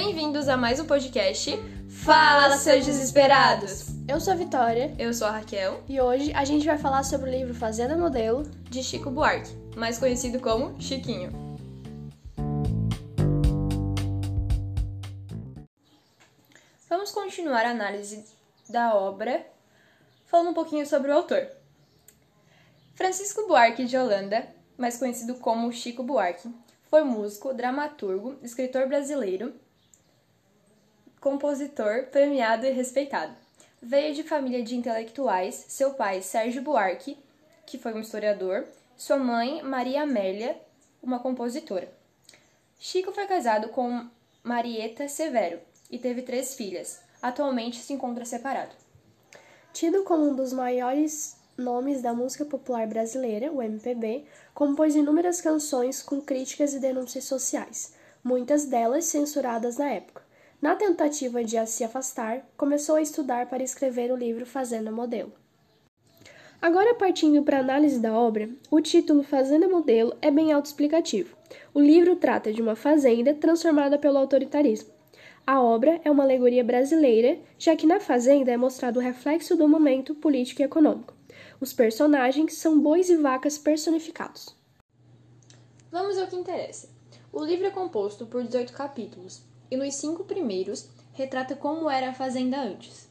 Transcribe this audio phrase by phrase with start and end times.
[0.00, 1.50] Bem-vindos a mais um podcast
[1.88, 3.86] Fala, seus desesperados!
[4.06, 7.28] Eu sou a Vitória Eu sou a Raquel, e hoje a gente vai falar sobre
[7.28, 8.44] o livro Fazenda Modelo.
[8.70, 11.32] de Chico Buarque, mais conhecido como Chiquinho.
[16.88, 18.24] Vamos continuar a análise
[18.68, 19.44] da obra,
[20.26, 21.44] falando um pouquinho sobre o autor.
[22.94, 24.46] Francisco Buarque de Holanda,
[24.78, 26.48] mais conhecido como Chico Buarque,
[26.88, 29.52] foi músico, dramaturgo, escritor brasileiro,
[31.20, 33.34] compositor, premiado e respeitado.
[33.80, 37.16] Veio de família de intelectuais, seu pai Sérgio Buarque,
[37.64, 38.64] que foi um historiador,
[38.96, 40.60] sua mãe Maria Amélia,
[41.02, 41.88] uma compositora.
[42.78, 44.08] Chico foi casado com
[44.42, 47.00] Marieta Severo e teve três filhas.
[47.20, 48.74] Atualmente se encontra separado.
[49.72, 56.02] Tido como um dos maiores nomes da música popular brasileira, o MPB, compôs inúmeras canções
[56.02, 60.27] com críticas e denúncias sociais, muitas delas censuradas na época.
[60.60, 65.32] Na tentativa de se afastar, começou a estudar para escrever o livro Fazenda Modelo.
[66.60, 71.36] Agora, partindo para a análise da obra, o título Fazenda Modelo é bem autoexplicativo.
[71.72, 74.90] O livro trata de uma fazenda transformada pelo autoritarismo.
[75.46, 79.68] A obra é uma alegoria brasileira, já que na fazenda é mostrado o reflexo do
[79.68, 81.14] momento político e econômico.
[81.60, 84.56] Os personagens são bois e vacas personificados.
[85.92, 86.88] Vamos ao que interessa.
[87.32, 92.14] O livro é composto por 18 capítulos e nos cinco primeiros retrata como era a
[92.14, 93.08] fazenda antes.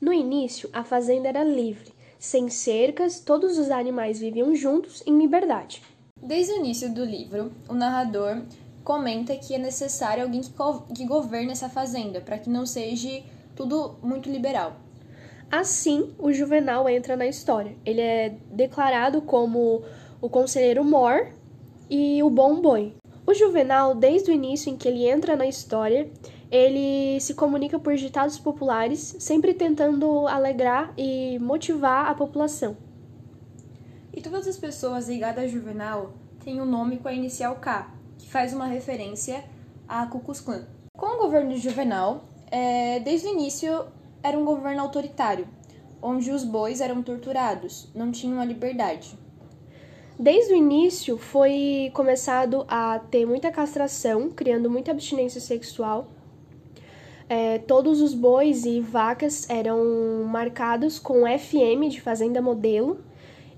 [0.00, 5.82] No início, a fazenda era livre, sem cercas, todos os animais viviam juntos em liberdade.
[6.20, 8.42] Desde o início do livro, o narrador
[8.82, 10.50] comenta que é necessário alguém que,
[10.94, 13.22] que governe essa fazenda, para que não seja
[13.54, 14.76] tudo muito liberal.
[15.50, 17.76] Assim, o Juvenal entra na história.
[17.84, 19.82] Ele é declarado como
[20.20, 21.28] o conselheiro Mor
[21.88, 22.94] e o bom boi.
[23.26, 26.10] O Juvenal, desde o início em que ele entra na história,
[26.50, 32.76] ele se comunica por ditados populares, sempre tentando alegrar e motivar a população.
[34.12, 36.12] E todas as pessoas ligadas a Juvenal
[36.44, 39.42] têm um nome com a inicial K, que faz uma referência
[39.88, 40.66] a Ku Klux Klan.
[40.96, 43.86] Com o governo de Juvenal, é, desde o início
[44.22, 45.48] era um governo autoritário,
[46.00, 49.18] onde os bois eram torturados, não tinham a liberdade.
[50.18, 56.06] Desde o início foi começado a ter muita castração, criando muita abstinência sexual.
[57.28, 63.00] É, todos os bois e vacas eram marcados com FM de fazenda modelo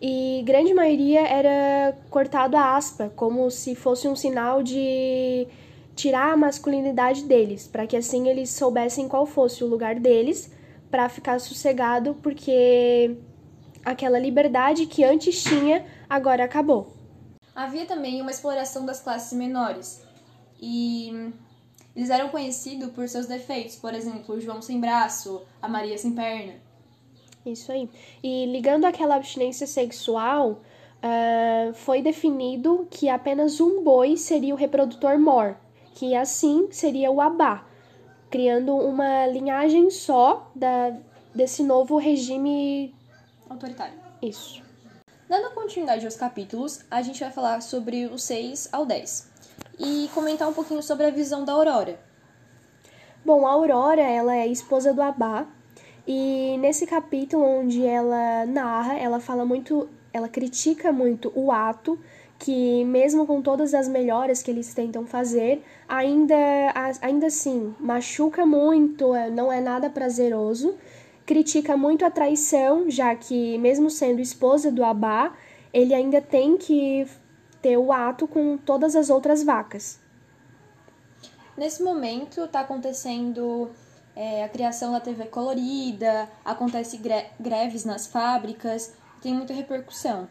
[0.00, 5.46] e grande maioria era cortado a aspa, como se fosse um sinal de
[5.94, 10.50] tirar a masculinidade deles, para que assim eles soubessem qual fosse o lugar deles,
[10.90, 13.16] para ficar sossegado, porque
[13.86, 16.92] aquela liberdade que antes tinha agora acabou.
[17.54, 20.02] Havia também uma exploração das classes menores.
[20.60, 21.32] E
[21.94, 26.12] eles eram conhecidos por seus defeitos, por exemplo, o João sem braço, a Maria sem
[26.12, 26.54] perna.
[27.46, 27.88] Isso aí.
[28.22, 30.60] E ligando àquela abstinência sexual,
[31.00, 35.56] ah, foi definido que apenas um boi seria o reprodutor mor,
[35.94, 37.64] que assim seria o abá,
[38.28, 40.96] criando uma linhagem só da,
[41.32, 42.95] desse novo regime.
[43.48, 43.94] Autoritário.
[44.22, 44.62] Isso.
[45.28, 49.30] Dando continuidade aos capítulos, a gente vai falar sobre o 6 ao 10
[49.78, 51.98] e comentar um pouquinho sobre a visão da Aurora.
[53.24, 55.46] Bom, a Aurora, ela é esposa do Abá,
[56.06, 61.98] e nesse capítulo onde ela narra, ela fala muito, ela critica muito o ato
[62.38, 66.34] que mesmo com todas as melhoras que eles tentam fazer, ainda
[67.00, 70.74] ainda assim machuca muito, é, não é nada prazeroso.
[71.26, 75.34] Critica muito a traição, já que mesmo sendo esposa do Abá,
[75.72, 77.06] ele ainda tem que
[77.60, 79.98] ter o ato com todas as outras vacas.
[81.56, 83.70] Nesse momento está acontecendo
[84.14, 90.28] é, a criação da TV colorida, acontece gre- greves nas fábricas, tem muita repercussão.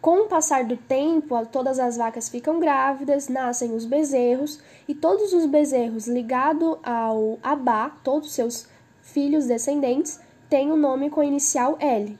[0.00, 5.32] Com o passar do tempo, todas as vacas ficam grávidas, nascem os bezerros, e todos
[5.32, 8.68] os bezerros ligados ao Abá, todos seus
[9.12, 12.18] filhos descendentes, têm o nome com a inicial L.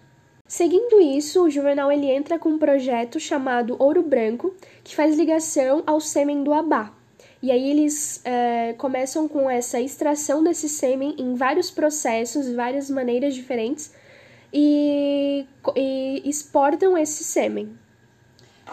[0.49, 4.55] Seguindo isso, o Juvenal ele entra com um projeto chamado Ouro Branco,
[4.85, 6.93] que faz ligação ao sêmen do Abá.
[7.43, 13.35] E aí eles eh, começam com essa extração desse sêmen em vários processos, várias maneiras
[13.35, 13.93] diferentes,
[14.53, 17.77] e, e exportam esse sêmen.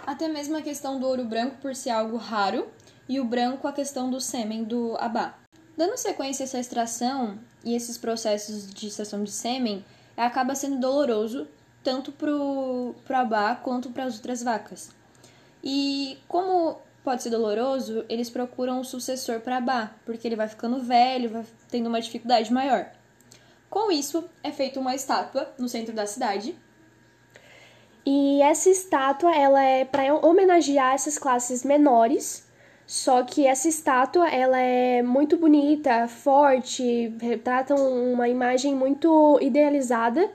[0.05, 2.67] Até mesmo a questão do ouro branco por ser algo raro
[3.09, 5.42] e o branco a questão do sêmen do abá.
[5.75, 9.83] Dando sequência a essa extração e esses processos de extração de sêmen,
[10.15, 11.47] acaba sendo doloroso
[11.83, 14.91] tanto para o abá quanto para as outras vacas.
[15.63, 20.81] E como pode ser doloroso, eles procuram um sucessor para Abá, porque ele vai ficando
[20.81, 22.89] velho, vai tendo uma dificuldade maior.
[23.69, 26.55] Com isso, é feita uma estátua no centro da cidade.
[28.05, 32.42] E essa estátua, ela é para homenagear essas classes menores,
[32.85, 40.29] só que essa estátua, ela é muito bonita, forte, retrata uma imagem muito idealizada,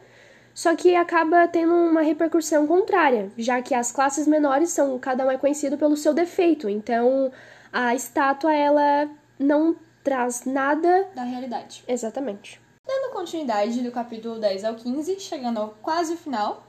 [0.54, 5.30] só que acaba tendo uma repercussão contrária, já que as classes menores são cada um
[5.30, 6.68] é conhecido pelo seu defeito.
[6.68, 7.30] Então,
[7.72, 9.08] a estátua ela
[9.38, 11.84] não traz nada da realidade.
[11.86, 12.60] Exatamente.
[12.86, 16.66] Dando continuidade do capítulo 10 ao 15, chegando ao quase o final.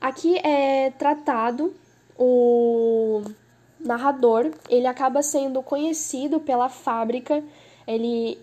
[0.00, 1.74] Aqui é tratado
[2.16, 3.22] o
[3.78, 7.42] narrador, ele acaba sendo conhecido pela fábrica,
[7.86, 8.38] ele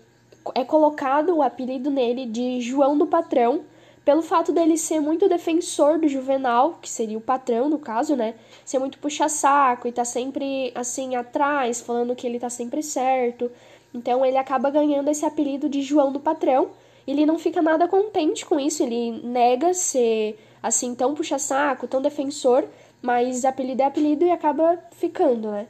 [0.54, 3.62] é colocado o apelido nele de João do Patrão,
[4.04, 8.34] pelo fato dele ser muito defensor do Juvenal, que seria o patrão no caso, né?
[8.64, 13.50] Ser muito puxa-saco e tá sempre assim atrás, falando que ele tá sempre certo.
[13.94, 16.70] Então ele acaba ganhando esse apelido de João do Patrão.
[17.06, 22.64] Ele não fica nada contente com isso, ele nega ser assim tão puxa-saco, tão defensor,
[23.04, 25.68] mas apelido é apelido e acaba ficando, né?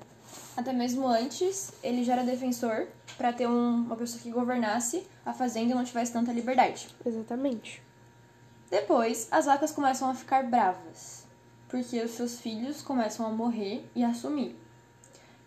[0.57, 2.87] Até mesmo antes, ele já era defensor
[3.19, 6.87] para ter um, uma pessoa que governasse a fazenda e não tivesse tanta liberdade.
[7.05, 7.83] Exatamente.
[8.71, 11.27] Depois, as vacas começam a ficar bravas,
[11.69, 14.55] porque os seus filhos começam a morrer e a sumir.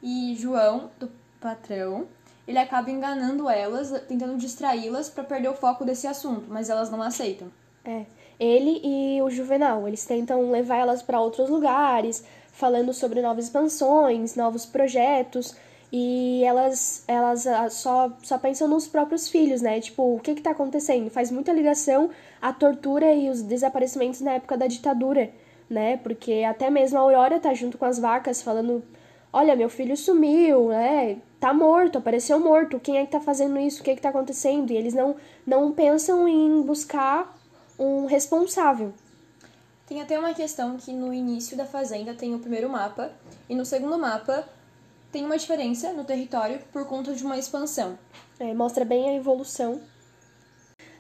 [0.04, 1.10] E João, do
[1.40, 2.06] patrão,
[2.46, 7.02] ele acaba enganando elas, tentando distraí-las para perder o foco desse assunto, mas elas não
[7.02, 7.50] aceitam.
[7.86, 8.06] É
[8.40, 9.88] ele e o Juvenal.
[9.88, 15.56] Eles tentam levar elas para outros lugares, falando sobre novas expansões, novos projetos,
[15.92, 19.80] e elas elas ah, só, só pensam nos próprios filhos, né?
[19.80, 21.10] Tipo, o que que tá acontecendo?
[21.10, 22.10] Faz muita ligação
[22.42, 25.32] à tortura e os desaparecimentos na época da ditadura,
[25.70, 25.98] né?
[25.98, 28.84] Porque até mesmo a Aurora tá junto com as vacas falando:
[29.32, 31.18] "Olha, meu filho sumiu, né?
[31.40, 32.80] Tá morto, apareceu morto.
[32.80, 33.82] Quem é que tá fazendo isso?
[33.82, 37.37] O que é que tá acontecendo?" E eles não não pensam em buscar
[37.78, 38.94] um responsável.
[39.86, 43.12] Tem até uma questão que no início da fazenda tem o primeiro mapa
[43.48, 44.48] e no segundo mapa
[45.12, 47.98] tem uma diferença no território por conta de uma expansão.
[48.40, 49.80] É, mostra bem a evolução.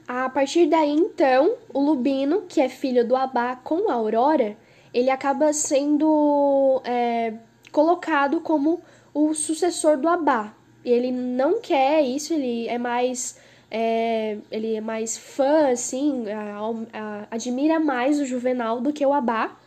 [0.08, 4.56] A partir daí, então, o Lubino, que é filho do Abá com a Aurora,
[4.94, 7.34] ele acaba sendo é,
[7.74, 8.82] colocado como
[9.14, 10.56] o sucessor do Abá.
[10.86, 13.38] Ele não quer isso, ele é mais
[13.70, 16.58] é, ele é mais fã, assim, a,
[16.94, 19.58] a, admira mais o Juvenal do que o Abá,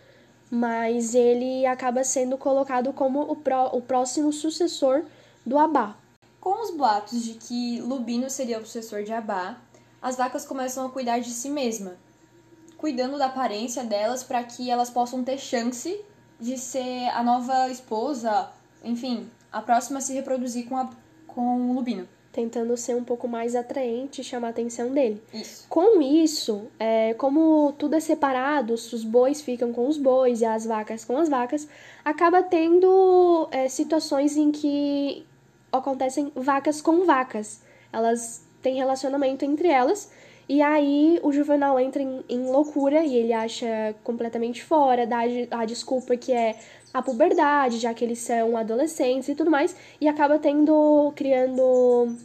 [0.51, 3.33] mas ele acaba sendo colocado como o,
[3.77, 5.05] o próximo sucessor
[5.45, 5.97] do Abá.
[6.41, 9.59] Com os boatos de que Lubino seria o sucessor de Abá,
[10.01, 11.97] as vacas começam a cuidar de si mesma,
[12.79, 16.03] cuidando da aparência delas para que elas possam ter chance
[16.41, 18.49] de ser a nova esposa,
[18.83, 20.89] enfim, a próxima a se reproduzir com, a,
[21.27, 25.21] com o Lubino tentando ser um pouco mais atraente e chamar a atenção dele.
[25.35, 25.67] Isso.
[25.69, 30.65] Com isso, é, como tudo é separado, os bois ficam com os bois e as
[30.65, 31.69] vacas com as vacas,
[32.05, 35.27] acaba tendo é, situações em que
[35.73, 37.61] acontecem vacas com vacas.
[37.93, 40.11] Elas têm relacionamento entre elas.
[40.51, 45.21] E aí o Juvenal entra em, em loucura e ele acha completamente fora, dá
[45.53, 46.59] a desculpa que é
[46.93, 52.17] a puberdade, já que eles são adolescentes e tudo mais, e acaba tendo, criando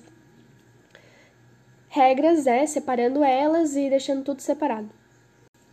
[1.88, 4.89] regras, né, separando elas e deixando tudo separado.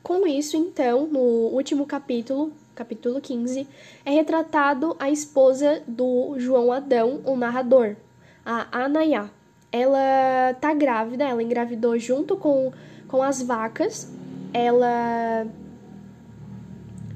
[0.03, 1.21] Com isso, então, no
[1.55, 3.67] último capítulo, capítulo 15,
[4.05, 7.97] é retratado a esposa do João Adão, o narrador,
[8.45, 9.31] a Anayá.
[9.73, 12.71] Ela tá grávida, ela engravidou junto com,
[13.09, 14.13] com as vacas,
[14.53, 15.47] ela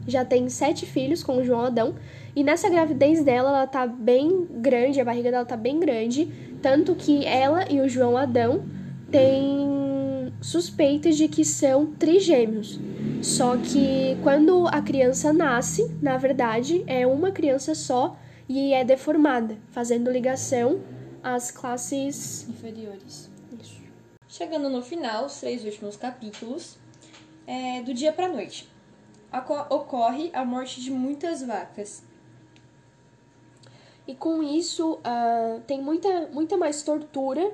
[0.07, 1.95] já tem sete filhos com o João Adão.
[2.35, 6.31] E nessa gravidez dela, ela tá bem grande, a barriga dela tá bem grande.
[6.63, 8.65] Tanto que ela e o João Adão
[9.11, 12.79] têm suspeitas de que são trigêmeos.
[13.23, 18.17] Só que quando a criança nasce, na verdade, é uma criança só
[18.49, 20.81] e é deformada, fazendo ligação
[21.27, 23.31] às classes inferiores.
[23.61, 23.81] Isso.
[24.29, 26.79] Chegando no final, os três últimos capítulos,
[27.47, 28.69] é do dia para noite
[29.71, 32.03] ocorre a morte de muitas vacas.
[34.07, 37.53] E com isso uh, tem muita, muita mais tortura.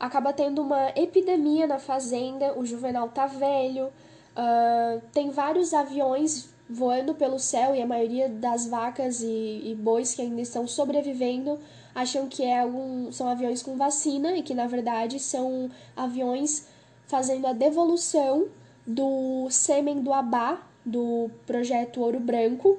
[0.00, 2.58] Acaba tendo uma epidemia na fazenda.
[2.58, 3.86] O Juvenal tá velho.
[3.86, 10.14] Uh, tem vários aviões voando pelo céu e a maioria das vacas e, e bois
[10.14, 11.58] que ainda estão sobrevivendo
[11.94, 16.66] acham que é algum, são aviões com vacina e que na verdade são aviões
[17.06, 18.48] fazendo a devolução
[18.86, 22.78] do sêmen do abá do projeto Ouro Branco.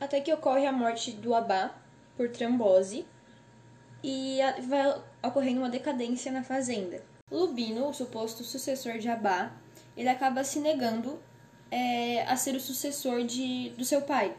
[0.00, 1.72] até que ocorre a morte do Abá
[2.16, 3.06] por trombose
[4.02, 7.02] e vai ocorrendo uma decadência na fazenda.
[7.30, 9.52] Lubino, o suposto sucessor de Abá,
[9.96, 11.20] ele acaba se negando
[11.70, 14.34] é, a ser o sucessor de, do seu pai.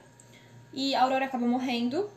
[0.74, 2.10] E Aurora acaba morrendo.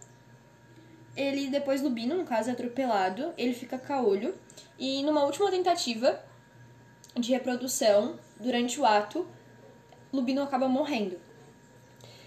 [1.17, 3.33] Ele, depois Lubino, no caso, é atropelado.
[3.37, 4.35] Ele fica caolho.
[4.79, 6.23] E numa última tentativa
[7.19, 9.27] de reprodução, durante o ato,
[10.13, 11.19] Lubino acaba morrendo.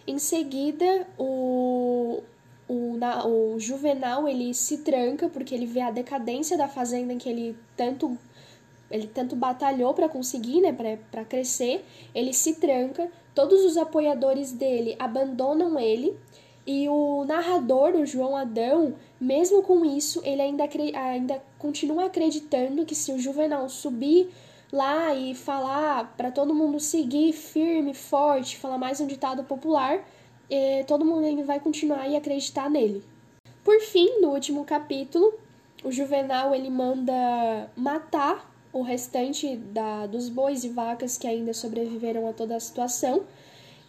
[0.05, 2.21] Em seguida, o,
[2.67, 7.17] o, na, o Juvenal ele se tranca porque ele vê a decadência da fazenda em
[7.17, 8.17] que ele tanto
[8.93, 10.71] ele tanto batalhou para conseguir, né,
[11.11, 11.83] para crescer,
[12.13, 16.15] ele se tranca, todos os apoiadores dele abandonam ele
[16.65, 22.93] e o narrador, o João Adão, mesmo com isso, ele ainda, ainda continua acreditando que
[22.93, 24.29] se o Juvenal subir
[24.71, 30.07] lá e falar para todo mundo seguir firme, forte, falar mais um ditado popular,
[30.49, 33.03] eh, todo mundo ainda vai continuar e acreditar nele.
[33.63, 35.33] Por fim, no último capítulo,
[35.83, 42.27] o Juvenal ele manda matar o restante da, dos bois e vacas que ainda sobreviveram
[42.27, 43.21] a toda a situação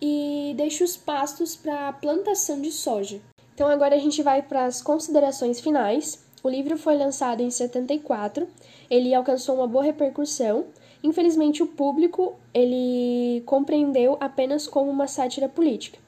[0.00, 3.20] e deixa os pastos para plantação de soja.
[3.54, 6.22] Então agora a gente vai para as considerações finais.
[6.42, 8.46] O livro foi lançado em 74,
[8.90, 10.66] ele alcançou uma boa repercussão.
[11.02, 15.98] Infelizmente o público ele compreendeu apenas como uma sátira política.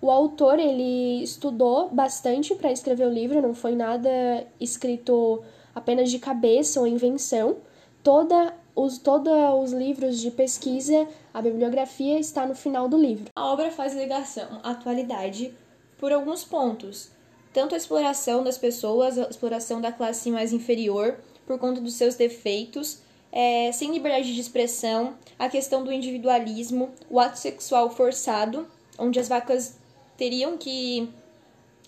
[0.00, 4.10] O autor ele estudou bastante para escrever o livro, não foi nada
[4.58, 5.42] escrito
[5.74, 7.56] apenas de cabeça ou invenção
[8.04, 9.32] toda os, todos
[9.62, 13.24] os livros de pesquisa, a bibliografia está no final do livro.
[13.34, 15.52] A obra faz ligação à atualidade
[15.98, 17.10] por alguns pontos,
[17.52, 22.14] tanto a exploração das pessoas, a exploração da classe mais inferior por conta dos seus
[22.14, 23.00] defeitos,
[23.32, 28.68] é, sem liberdade de expressão, a questão do individualismo, o ato sexual forçado,
[28.98, 29.78] onde as vacas
[30.16, 31.08] teriam que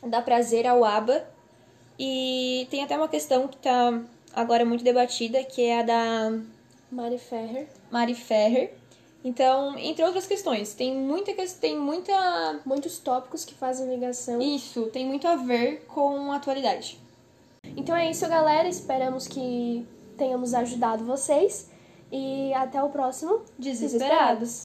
[0.03, 1.27] dar prazer ao aba,
[1.99, 4.03] e tem até uma questão que está
[4.37, 6.39] agora muito debatida, que é a da
[6.93, 7.67] Mari Ferrer.
[7.91, 8.75] Mari Ferrer.
[9.25, 14.41] Então, entre outras questões, tem muita tem muita muitos tópicos que fazem ligação.
[14.41, 17.01] Isso, tem muito a ver com a atualidade.
[17.77, 18.69] Então é isso, galera.
[18.69, 19.85] Esperamos que
[20.17, 21.69] tenhamos ajudado vocês
[22.13, 23.81] e até o próximo Desesperados.
[23.81, 24.55] Desesperados.